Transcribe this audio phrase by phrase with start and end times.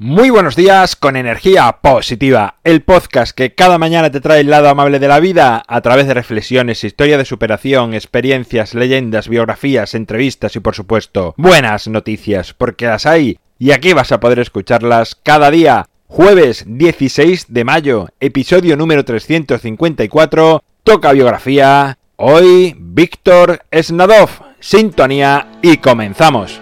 [0.00, 4.68] Muy buenos días con energía positiva, el podcast que cada mañana te trae el lado
[4.68, 10.54] amable de la vida a través de reflexiones, historia de superación, experiencias, leyendas, biografías, entrevistas
[10.54, 15.50] y por supuesto buenas noticias, porque las hay y aquí vas a poder escucharlas cada
[15.50, 15.86] día.
[16.06, 21.98] Jueves 16 de mayo, episodio número 354, toca biografía.
[22.14, 24.30] Hoy Víctor Snadov,
[24.60, 26.60] sintonía y comenzamos.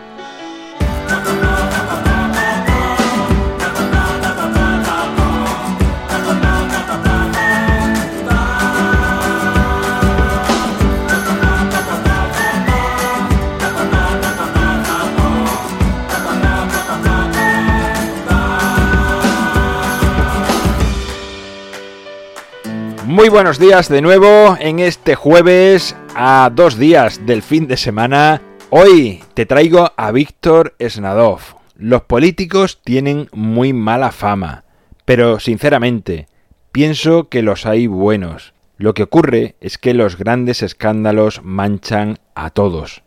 [23.16, 28.42] Muy buenos días de nuevo en este jueves a dos días del fin de semana.
[28.68, 31.40] Hoy te traigo a Víctor Snadov.
[31.78, 34.64] Los políticos tienen muy mala fama,
[35.06, 36.26] pero sinceramente
[36.72, 38.52] pienso que los hay buenos.
[38.76, 43.02] Lo que ocurre es que los grandes escándalos manchan a todos.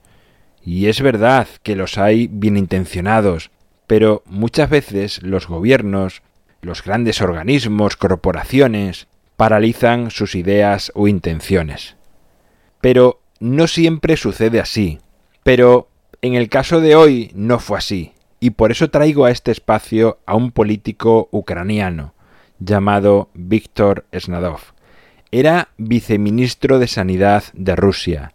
[0.63, 3.51] Y es verdad que los hay bien intencionados,
[3.85, 6.23] pero muchas veces los gobiernos,
[6.61, 9.07] los grandes organismos, corporaciones,
[9.39, 11.95] paralizan sus ideas o intenciones.
[12.81, 14.99] Pero no siempre sucede así.
[15.43, 15.87] Pero
[16.21, 20.19] en el caso de hoy no fue así, y por eso traigo a este espacio
[20.25, 22.13] a un político ucraniano
[22.59, 24.59] llamado Víctor Snadov.
[25.31, 28.33] Era viceministro de Sanidad de Rusia,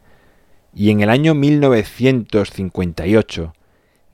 [0.74, 3.52] y en el año 1958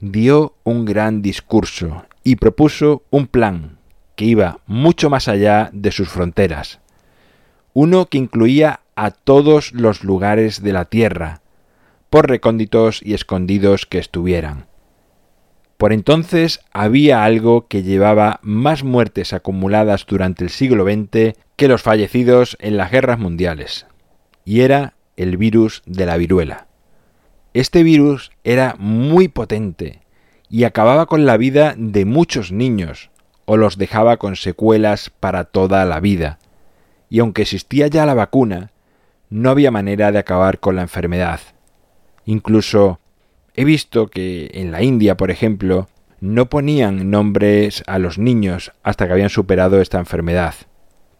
[0.01, 3.79] dio un gran discurso y propuso un plan
[4.21, 6.81] que iba mucho más allá de sus fronteras.
[7.73, 11.41] Uno que incluía a todos los lugares de la tierra,
[12.11, 14.67] por recónditos y escondidos que estuvieran.
[15.79, 21.81] Por entonces había algo que llevaba más muertes acumuladas durante el siglo XX que los
[21.81, 23.87] fallecidos en las guerras mundiales,
[24.45, 26.67] y era el virus de la viruela.
[27.55, 30.03] Este virus era muy potente
[30.51, 33.11] y acababa con la vida de muchos niños,
[33.53, 36.39] o los dejaba con secuelas para toda la vida.
[37.09, 38.71] Y aunque existía ya la vacuna,
[39.29, 41.41] no había manera de acabar con la enfermedad.
[42.25, 43.01] Incluso
[43.55, 45.89] he visto que en la India, por ejemplo,
[46.21, 50.55] no ponían nombres a los niños hasta que habían superado esta enfermedad.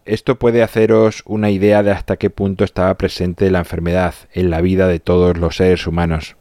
[0.05, 4.61] Esto puede haceros una idea de hasta qué punto estaba presente la enfermedad en la
[4.61, 6.37] vida de todos los seres humanos.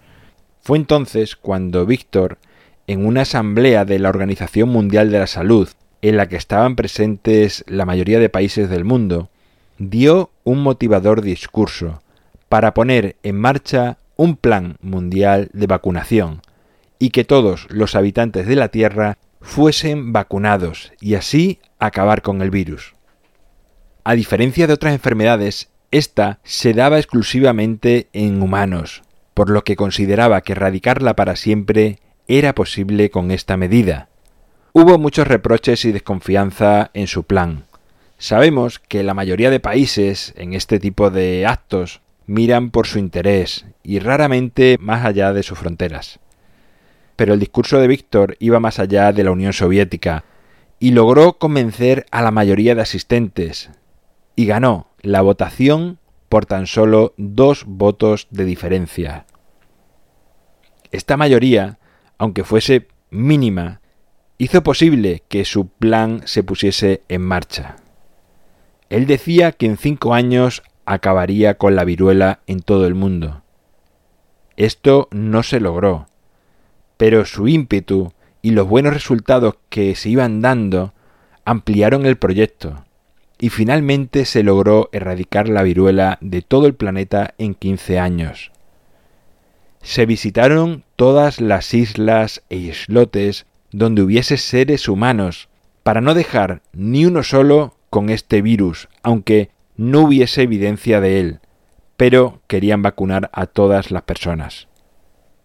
[0.61, 2.39] Fue entonces cuando Víctor,
[2.87, 5.69] en una asamblea de la Organización Mundial de la Salud,
[6.03, 9.28] en la que estaban presentes la mayoría de países del mundo,
[9.78, 12.03] dio un motivador discurso
[12.49, 16.43] para poner en marcha un plan mundial de vacunación
[16.99, 22.50] y que todos los habitantes de la Tierra fuesen vacunados y así acabar con el
[22.50, 22.94] virus.
[24.05, 30.43] A diferencia de otras enfermedades, esta se daba exclusivamente en humanos, por lo que consideraba
[30.43, 34.09] que erradicarla para siempre era posible con esta medida.
[34.72, 37.64] Hubo muchos reproches y desconfianza en su plan.
[38.19, 43.66] Sabemos que la mayoría de países en este tipo de actos miran por su interés
[43.82, 46.20] y raramente más allá de sus fronteras.
[47.16, 50.25] Pero el discurso de Víctor iba más allá de la Unión Soviética
[50.78, 53.70] y logró convencer a la mayoría de asistentes
[54.37, 55.98] y ganó la votación
[56.28, 59.26] por tan solo dos votos de diferencia.
[60.92, 61.81] Esta mayoría,
[62.19, 63.80] aunque fuese mínima,
[64.41, 67.77] hizo posible que su plan se pusiese en marcha.
[68.89, 73.43] Él decía que en cinco años acabaría con la viruela en todo el mundo.
[74.56, 76.06] Esto no se logró,
[76.97, 80.95] pero su ímpetu y los buenos resultados que se iban dando
[81.45, 82.87] ampliaron el proyecto,
[83.39, 88.53] y finalmente se logró erradicar la viruela de todo el planeta en 15 años.
[89.83, 95.48] Se visitaron todas las islas e islotes donde hubiese seres humanos,
[95.82, 101.40] para no dejar ni uno solo con este virus, aunque no hubiese evidencia de él,
[101.96, 104.69] pero querían vacunar a todas las personas.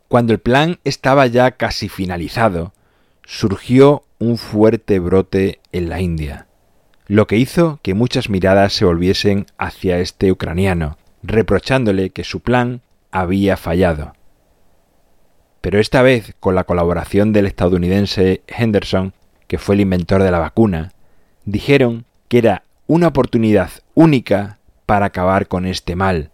[0.08, 2.74] Cuando el plan estaba ya casi finalizado,
[3.24, 6.48] surgió un fuerte brote en la India,
[7.08, 12.82] lo que hizo que muchas miradas se volviesen hacia este ucraniano, reprochándole que su plan
[13.12, 14.15] había fallado
[15.66, 19.14] pero esta vez con la colaboración del estadounidense Henderson,
[19.48, 20.92] que fue el inventor de la vacuna,
[21.44, 26.30] dijeron que era una oportunidad única para acabar con este mal,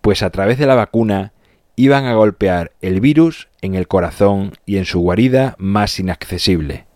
[0.00, 1.32] pues a través de la vacuna
[1.76, 6.86] iban a golpear el virus en el corazón y en su guarida más inaccesible.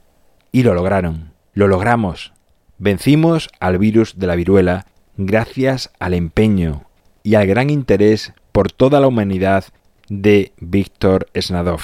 [0.50, 2.32] Y lo lograron, lo logramos.
[2.78, 4.86] Vencimos al virus de la viruela
[5.16, 6.86] gracias al empeño
[7.22, 9.66] y al gran interés por toda la humanidad
[10.20, 11.80] de Víctor Snadov.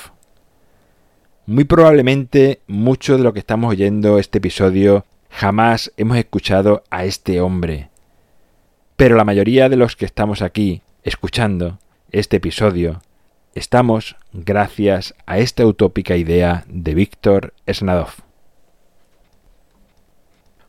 [1.46, 7.40] Muy probablemente mucho de lo que estamos oyendo este episodio jamás hemos escuchado a este
[7.40, 7.88] hombre.
[8.96, 11.78] Pero la mayoría de los que estamos aquí escuchando
[12.10, 13.00] este episodio
[13.54, 18.10] estamos gracias a esta utópica idea de Víctor Snadov.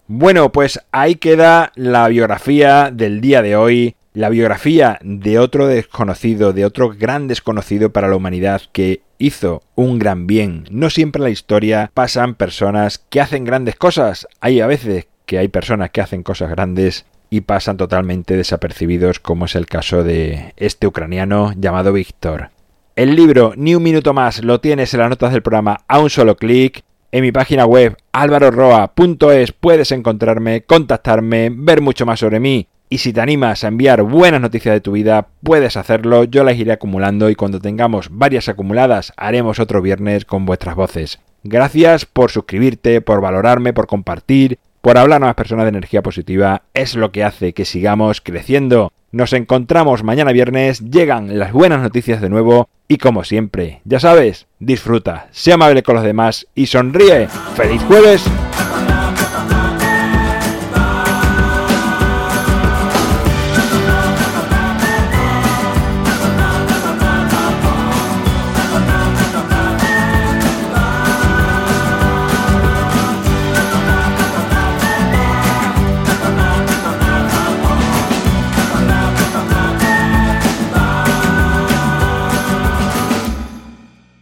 [0.08, 6.52] Bueno, pues ahí queda la biografía del día de hoy, la biografía de otro desconocido,
[6.52, 10.66] de otro gran desconocido para la humanidad que hizo un gran bien.
[10.72, 14.28] No siempre en la historia pasan personas que hacen grandes cosas.
[14.42, 19.46] Hay a veces que hay personas que hacen cosas grandes y pasan totalmente desapercibidos, como
[19.46, 22.50] es el caso de este ucraniano llamado Víctor.
[22.98, 26.10] El libro Ni un minuto más lo tienes en las notas del programa a un
[26.10, 26.84] solo clic.
[27.14, 32.68] En mi página web alvaroroa.es puedes encontrarme, contactarme, ver mucho más sobre mí.
[32.92, 36.58] Y si te animas a enviar buenas noticias de tu vida, puedes hacerlo, yo las
[36.58, 41.20] iré acumulando y cuando tengamos varias acumuladas haremos otro viernes con vuestras voces.
[41.44, 46.64] Gracias por suscribirte, por valorarme, por compartir, por hablar a más personas de energía positiva,
[46.74, 48.92] es lo que hace que sigamos creciendo.
[49.12, 54.48] Nos encontramos mañana viernes, llegan las buenas noticias de nuevo y como siempre, ya sabes,
[54.58, 57.28] disfruta, sea amable con los demás y sonríe.
[57.56, 58.24] ¡Feliz jueves!